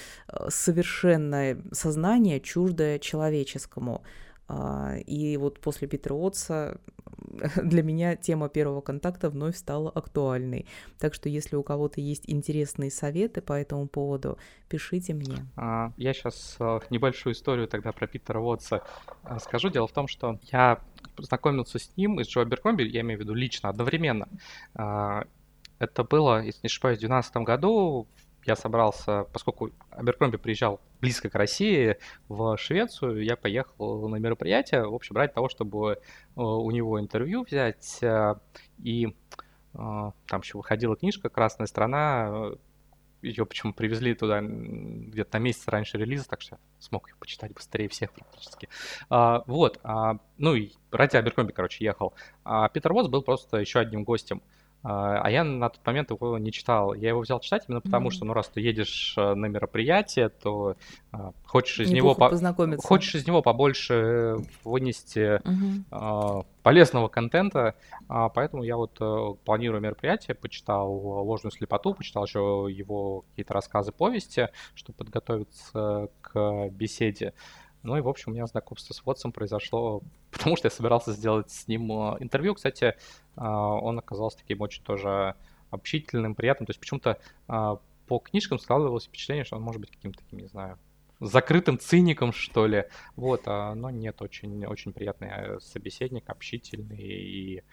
[0.49, 4.03] совершенное сознание, чуждое человеческому.
[4.49, 6.77] А, и вот после Питера Отца
[7.63, 10.65] для меня тема первого контакта вновь стала актуальной.
[10.97, 15.45] Так что если у кого-то есть интересные советы по этому поводу, пишите мне.
[15.55, 18.81] А, я сейчас э, небольшую историю тогда про Питера Уотса
[19.23, 19.69] э, скажу.
[19.69, 20.79] Дело в том, что я
[21.15, 24.27] познакомился с ним из Джо Беркомби, я имею в виду лично, одновременно.
[24.73, 25.25] А,
[25.77, 28.07] это было, если не ошибаюсь, в 2012 году
[28.45, 31.97] я собрался, поскольку Аберкромби приезжал близко к России,
[32.27, 35.97] в Швецию, я поехал на мероприятие, в общем, ради того, чтобы э,
[36.35, 37.99] у него интервью взять.
[38.01, 38.35] Э,
[38.79, 39.11] и э,
[39.73, 42.51] там еще выходила книжка «Красная страна»,
[43.21, 47.53] ее почему привезли туда где-то на месяц раньше релиза, так что я смог ее почитать
[47.53, 48.69] быстрее всех практически.
[49.09, 52.13] А, вот, а, ну и ради Аберкромби, короче, ехал.
[52.43, 54.41] А Питер Вотс был просто еще одним гостем.
[54.81, 56.93] А я на тот момент его не читал.
[56.93, 58.13] Я его взял читать именно потому, mm-hmm.
[58.13, 60.75] что, ну, раз ты едешь э, на мероприятие, то
[61.11, 62.29] а, хочешь из него по...
[62.77, 65.83] хочешь из него побольше вынести mm-hmm.
[65.91, 67.75] а, полезного контента,
[68.07, 73.91] а, поэтому я вот а, планирую мероприятие, почитал ложную слепоту, почитал еще его какие-то рассказы,
[73.91, 77.33] повести, чтобы подготовиться к беседе.
[77.83, 81.49] Ну и, в общем, у меня знакомство с Вотсом произошло, потому что я собирался сделать
[81.49, 82.55] с ним э, интервью.
[82.55, 82.95] Кстати,
[83.35, 85.35] а, он оказался таким очень тоже
[85.71, 86.65] общительным, приятным.
[86.65, 90.47] То есть почему-то а, по книжкам складывалось впечатление, что он может быть каким-то таким, не
[90.47, 90.77] знаю,
[91.19, 92.85] закрытым циником, что ли.
[93.15, 96.97] Вот, а, но нет, очень, очень приятный э, собеседник, общительный.
[96.97, 97.63] И...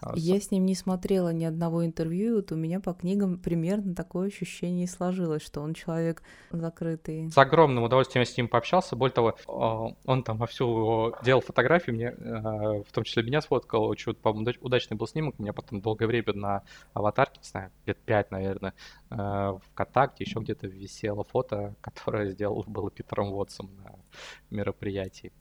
[0.00, 3.38] А, Я с ним не смотрела ни одного интервью, и вот у меня по книгам
[3.38, 7.30] примерно такое ощущение и сложилось, что он человек закрытый.
[7.30, 8.96] С огромным удовольствием я с ним пообщался.
[8.96, 14.14] Более того, а, он там вовсю делал фотографии, мне, в том числе меня сфоткал, очень,
[14.14, 18.30] по-моему, удачный был снимок, у меня потом долгое время на аватарке, не знаю, лет пять,
[18.30, 18.74] наверное,
[19.08, 23.94] ВКонтакте, еще где-то висело фото, которое сделал, было Питером Уотсом на
[24.50, 25.32] мероприятии.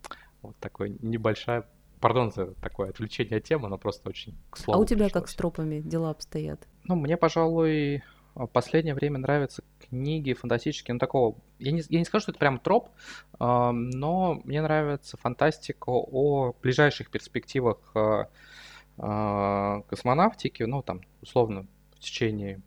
[0.41, 1.65] Вот такой небольшая
[1.99, 4.79] Пардон за такое отвлечение от темы, но просто очень к слову.
[4.79, 5.23] А у тебя пришлось.
[5.23, 6.65] как с тропами дела обстоят?
[6.85, 8.03] Ну, мне, пожалуй,
[8.35, 11.35] в последнее время нравятся книги фантастические, ну, такого...
[11.57, 12.89] Я не, я не скажу, что это прям троп,
[13.37, 18.25] э, но мне нравится фантастика о ближайших перспективах э,
[18.97, 22.61] э, космонавтики, ну, там, условно, в течение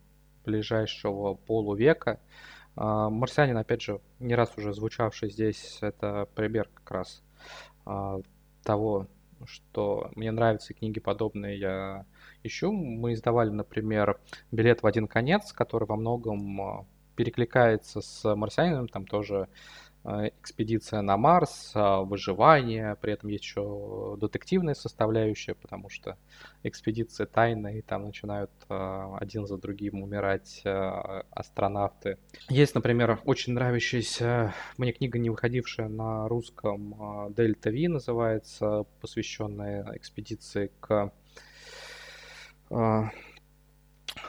[0.44, 2.10] ближайшего полувека.
[2.10, 2.18] А,
[2.76, 7.22] Марсианин, опять же, не раз уже звучавший здесь, это пример как раз
[7.84, 8.20] а,
[8.62, 9.08] того,
[9.44, 12.06] что мне нравятся книги подобные, я
[12.42, 12.72] ищу.
[12.72, 19.06] Мы издавали, например, «Билет в один конец», который во многом а, перекликается с «Марсианином», там
[19.06, 19.48] тоже
[20.04, 26.16] экспедиция на Марс, а, выживание, при этом есть еще детективная составляющая, потому что
[26.64, 32.18] экспедиция тайная, и там начинают а, один за другим умирать а, астронавты.
[32.48, 40.70] Есть, например, очень нравящаяся мне книга, не выходившая на русском, Дельта Ви называется, посвященная экспедиции
[40.80, 41.12] к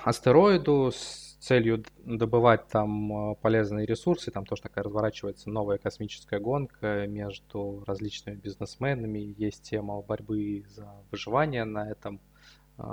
[0.04, 7.06] астероиду с целью добывать там э, полезные ресурсы, там тоже такая разворачивается новая космическая гонка
[7.06, 12.21] между различными бизнесменами, есть тема борьбы за выживание на этом
[12.77, 12.84] э,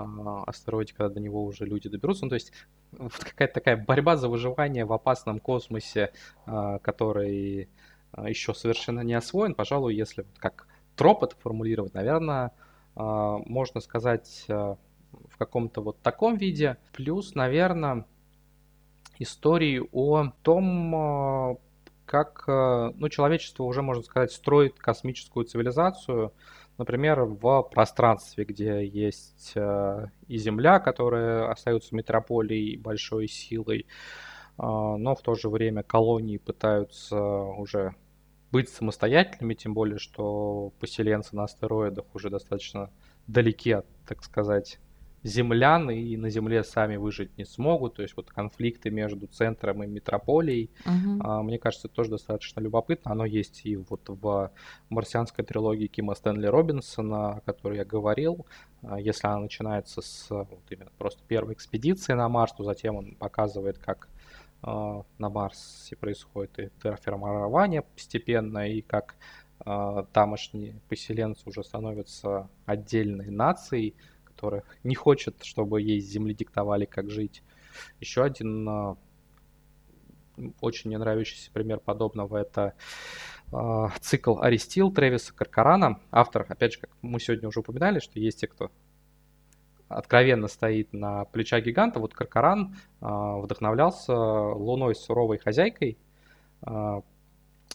[0.49, 2.25] астероиде, когда до него уже люди доберутся.
[2.25, 2.53] Ну, то есть
[2.91, 6.11] вот какая-то такая борьба за выживание в опасном космосе,
[6.47, 7.69] э, который
[8.25, 9.55] еще совершенно не освоен.
[9.55, 12.51] Пожалуй, если вот как троп это формулировать, наверное,
[12.97, 16.77] можно сказать в каком-то вот таком виде.
[16.93, 18.05] Плюс, наверное,
[19.21, 21.57] истории о том, а,
[22.07, 26.33] как а, ну, человечество уже, можно сказать, строит космическую цивилизацию,
[26.79, 33.87] например, в пространстве, где есть а, и Земля, которая остается метрополией большой силой,
[34.59, 37.95] но в то же время колонии пытаются уже
[38.53, 42.91] быть самостоятельными, тем более, что поселенцы на астероидах уже достаточно
[43.27, 44.79] далеки от, так сказать,
[45.23, 47.95] землян и на земле сами выжить не смогут.
[47.95, 51.43] То есть вот конфликты между центром и метрополией, uh-huh.
[51.43, 53.13] мне кажется, тоже достаточно любопытно.
[53.13, 54.51] Оно есть и вот в
[54.89, 58.47] марсианской трилогии Кима Стэнли Робинсона, о которой я говорил.
[58.83, 63.15] А, если она начинается с вот именно просто первой экспедиции на Марс, то затем он
[63.15, 64.09] показывает, как
[64.63, 69.17] а, на Марсе происходит и терраформирование постепенно, и как
[70.15, 73.95] тамошние поселенцы уже становятся отдельной нацией,
[74.41, 77.43] которая не хочет, чтобы ей земли диктовали, как жить.
[78.01, 78.97] Еще один э,
[80.63, 82.73] очень мне нравящийся пример подобного это
[83.53, 86.01] э, цикл Аристил Тревиса Каркарана.
[86.11, 88.71] Автор, опять же, как мы сегодня уже упоминали, что есть те, кто
[89.89, 92.01] откровенно стоит на плечах гиганта.
[92.01, 95.99] Вот Каркаран э, вдохновлялся луной суровой хозяйкой,
[96.63, 97.01] э,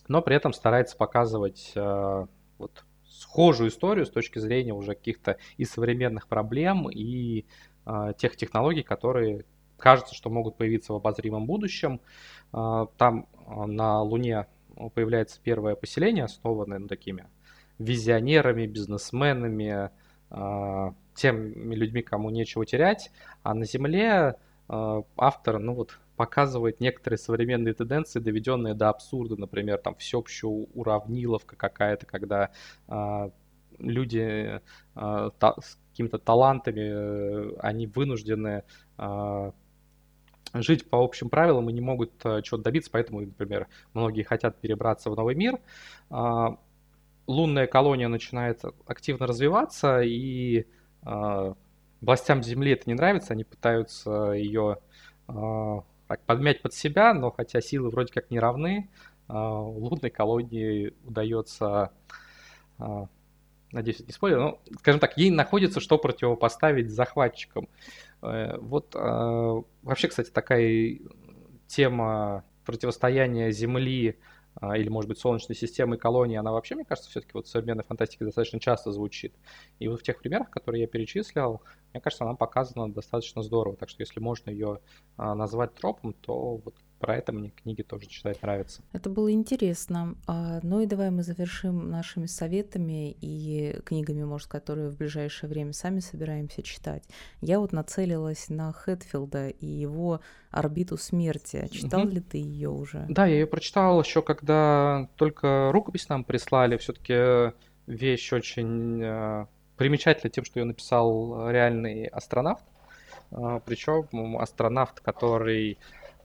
[0.08, 2.86] но при этом старается показывать вот
[3.20, 7.46] схожую историю с точки зрения уже каких-то и современных проблем, и
[7.86, 9.46] э, тех технологий, которые
[9.78, 12.02] кажется, что могут появиться в обозримом будущем.
[12.54, 14.48] Э, там э, на Луне
[14.94, 17.28] появляется первое поселение, основанное ну, такими
[17.80, 19.90] визионерами, бизнесменами,
[20.32, 23.12] э, теми людьми, кому нечего терять,
[23.44, 24.36] а на Земле
[24.68, 32.06] автор, ну вот, показывает некоторые современные тенденции, доведенные до абсурда, например, там всеобщая уравниловка какая-то,
[32.06, 32.52] когда
[32.88, 33.30] э,
[33.80, 34.62] люди
[34.96, 38.64] э, та, с какими-то талантами, э, они вынуждены
[38.98, 39.52] э,
[40.54, 45.10] жить по общим правилам и не могут э, чего-то добиться, поэтому, например, многие хотят перебраться
[45.10, 45.60] в новый мир.
[46.10, 46.56] Э,
[47.28, 50.66] лунная колония начинает активно развиваться, и
[51.06, 51.54] э,
[52.02, 54.78] властям Земли это не нравится, они пытаются ее
[56.08, 58.90] так, подмять под себя, но хотя силы вроде как не равны,
[59.28, 61.92] э, лунной колонии удается,
[62.80, 63.06] э,
[63.72, 67.68] надеюсь, это не спойлер, но, скажем так, ей находится что противопоставить захватчикам.
[68.22, 71.00] Э, вот э, вообще, кстати, такая
[71.68, 77.32] тема противостояния Земли а, или, может быть, Солнечной системы колонии, она вообще, мне кажется, все-таки
[77.34, 79.34] вот в современной фантастике достаточно часто звучит.
[79.80, 81.62] И вот в тех примерах, которые я перечислил,
[81.94, 83.76] мне кажется, она показана достаточно здорово.
[83.76, 84.80] Так что если можно ее
[85.18, 86.76] а, назвать тропом, то вот
[87.06, 88.82] про это мне книги тоже читать нравятся.
[88.92, 90.16] Это было интересно.
[90.26, 95.72] А, ну и давай мы завершим нашими советами и книгами, может, которые в ближайшее время
[95.72, 97.04] сами собираемся читать.
[97.42, 101.70] Я вот нацелилась на Хэтфилда и его «Орбиту смерти».
[101.72, 102.10] Читал угу.
[102.10, 103.06] ли ты ее уже?
[103.08, 106.78] Да, я ее прочитал еще, когда только рукопись нам прислали.
[106.78, 107.54] Все-таки
[107.86, 109.46] вещь очень э,
[109.78, 112.64] примечательна тем, что ее написал реальный астронавт.
[113.30, 115.78] Э, причем астронавт, который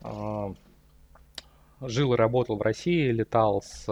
[0.03, 0.55] э,
[1.81, 3.85] жил и работал в России, летал с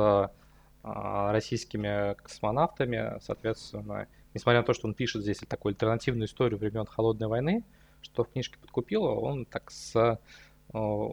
[0.83, 6.87] а, российскими космонавтами, соответственно, несмотря на то, что он пишет здесь такую альтернативную историю времен
[6.87, 7.65] Холодной войны,
[8.03, 10.19] что в книжке подкупило, он так с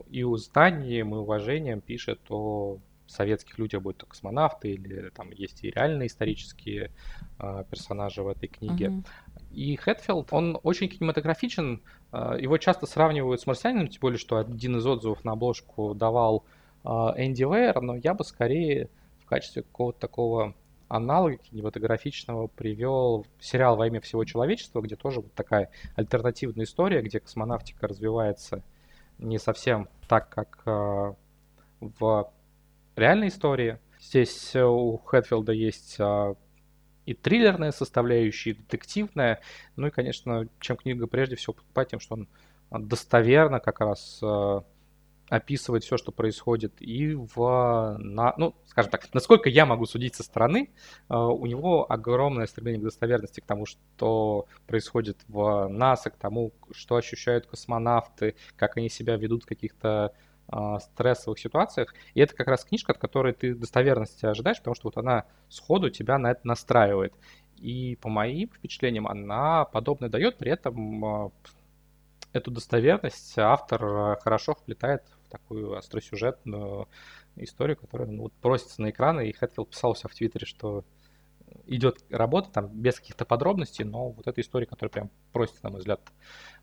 [0.09, 5.69] и узнанием, и уважением пишет о советских людях, будь то космонавты или там есть и
[5.69, 6.91] реальные исторические
[7.39, 8.87] э, персонажи в этой книге.
[8.87, 9.05] Uh-huh.
[9.51, 14.77] И Хэтфилд, он очень кинематографичен, э, его часто сравнивают с «Марсианином», тем более, что один
[14.77, 19.99] из отзывов на обложку давал а, Энди Вейер, но я бы скорее в качестве какого-то
[19.99, 20.53] такого
[20.87, 27.19] аналога кинематографичного привел сериал «Во имя всего человечества», где тоже вот такая альтернативная история, где
[27.19, 28.63] космонавтика развивается
[29.17, 31.13] не совсем так, как э,
[31.79, 32.31] в
[32.95, 33.79] реальной истории.
[33.99, 36.35] Здесь у Хэтфилда есть э,
[37.05, 39.41] и триллерная составляющая, и детективная.
[39.75, 42.27] Ну и, конечно, чем книга прежде всего покупать, тем, что он
[42.87, 44.61] достоверно как раз э,
[45.29, 50.23] описывает все, что происходит, и в, на, ну, скажем так, насколько я могу судить со
[50.23, 50.69] стороны,
[51.09, 56.53] э, у него огромное стремление к достоверности, к тому, что происходит в НАСА, к тому,
[56.71, 60.13] что ощущают космонавты, как они себя ведут в каких-то
[60.51, 61.95] э, стрессовых ситуациях.
[62.13, 65.89] И это как раз книжка, от которой ты достоверности ожидаешь, потому что вот она сходу
[65.89, 67.13] тебя на это настраивает.
[67.57, 71.29] И по моим впечатлениям она подобное дает, при этом э,
[72.33, 76.87] эту достоверность автор хорошо вплетает такую остросюжетную
[77.35, 80.83] историю, которая ну, вот просится на экраны, и Хэтфилд писал в Твиттере, что
[81.67, 85.79] идет работа там без каких-то подробностей, но вот эта история, которая прям просится, на мой
[85.79, 86.01] взгляд,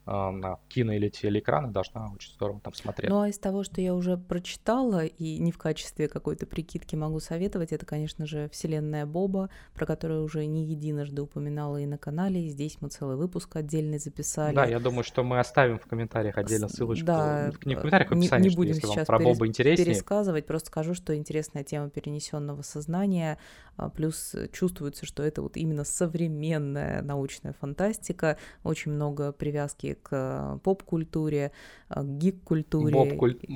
[0.07, 3.11] на кино или телеэкраны должна очень здорово там смотреть.
[3.11, 7.21] Ну а из того, что я уже прочитала и не в качестве какой-то прикидки могу
[7.21, 12.47] советовать, это, конечно же, «Вселенная Боба», про которую уже не единожды упоминала и на канале,
[12.47, 14.55] и здесь мы целый выпуск отдельный записали.
[14.55, 17.07] Да, я думаю, что мы оставим в комментариях отдельно ссылочку.
[17.07, 19.29] Да, не в комментариях, а в описании, не, не будем что, сейчас про перес...
[19.29, 19.87] Боба интереснее.
[19.87, 23.39] пересказывать, просто скажу, что интересная тема перенесенного сознания,
[23.77, 30.59] а, плюс чувствуется, что это вот именно современная научная фантастика, очень много привязки к э,
[30.62, 31.53] поп-культуре,
[31.90, 32.93] э, гик-культуре.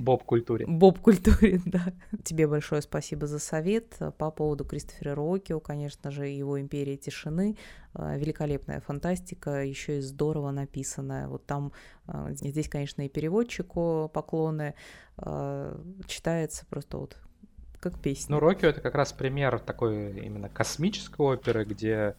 [0.02, 0.66] Боб-культуре.
[0.66, 1.92] Боб-культуре, да.
[2.24, 7.56] Тебе большое спасибо за совет э, по поводу Кристофера Рокио, конечно же, его «Империя тишины».
[7.94, 11.28] Великолепная фантастика, еще и здорово написанная.
[11.28, 11.72] Вот там,
[12.28, 14.74] здесь, конечно, и переводчику поклоны,
[16.06, 17.16] читается просто вот
[17.80, 18.34] как песня.
[18.34, 22.16] Ну, Рокио это как раз пример такой именно космической оперы, где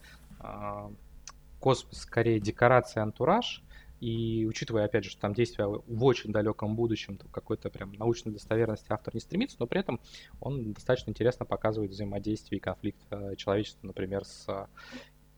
[1.59, 3.63] космос скорее декорация, антураж,
[3.99, 8.31] и учитывая, опять же, что там действие в очень далеком будущем, то какой-то прям научной
[8.31, 9.99] достоверности автор не стремится, но при этом
[10.39, 14.67] он достаточно интересно показывает взаимодействие и конфликт э, человечества, например, с э,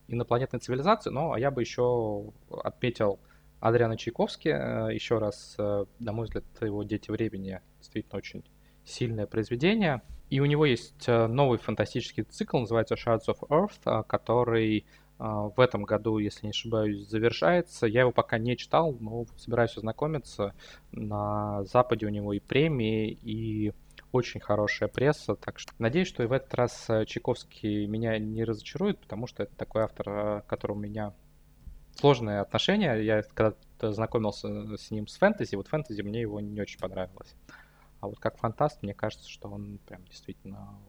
[0.09, 1.13] инопланетной цивилизацией.
[1.13, 3.19] Но я бы еще отметил
[3.61, 4.49] Адриана Чайковски.
[4.49, 8.43] Э, еще раз, на мой взгляд, его «Дети времени» действительно очень
[8.83, 10.01] сильное произведение.
[10.29, 14.85] И у него есть новый фантастический цикл, называется Shards of Earth, который
[15.19, 17.85] в этом году, если не ошибаюсь, завершается.
[17.87, 20.55] Я его пока не читал, но собираюсь ознакомиться.
[20.91, 23.73] На Западе у него и премии, и
[24.11, 28.43] очень хорошая пресса, так что надеюсь, что и в этот раз э, Чайковский меня не
[28.43, 31.13] разочарует, потому что это такой автор, э, который у меня
[31.95, 32.95] сложные отношения.
[32.95, 33.55] Я когда
[33.91, 37.35] знакомился с ним с фэнтези, вот фэнтези мне его не очень понравилось.
[37.99, 40.79] А вот как фантаст, мне кажется, что он прям действительно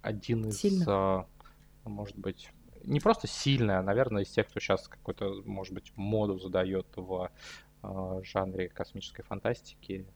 [0.00, 1.26] один из, Сильно.
[1.84, 2.50] Э, может быть,
[2.86, 7.30] не просто сильная, а, наверное, из тех, кто сейчас какой-то, может быть, моду задает в
[7.82, 10.06] э, жанре космической фантастики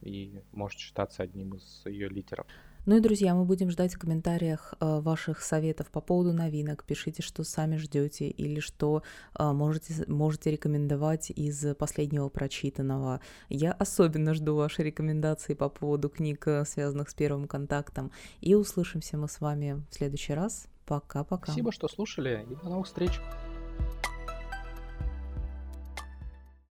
[0.00, 2.46] и может считаться одним из ее лидеров.
[2.86, 6.84] Ну и, друзья, мы будем ждать в комментариях э, ваших советов по поводу новинок.
[6.84, 9.02] Пишите, что сами ждете или что
[9.38, 13.20] э, можете, можете рекомендовать из последнего прочитанного.
[13.50, 18.12] Я особенно жду ваши рекомендации по поводу книг, связанных с первым контактом.
[18.40, 20.66] И услышимся мы с вами в следующий раз.
[20.90, 21.44] Пока-пока.
[21.44, 23.20] Спасибо, что слушали, и до новых встреч.